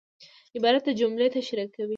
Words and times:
عبارت 0.55 0.81
د 0.87 0.89
جملې 0.99 1.27
تشریح 1.35 1.67
کوي. 1.75 1.89